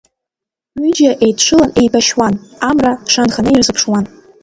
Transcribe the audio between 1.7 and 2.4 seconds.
еибашьуан,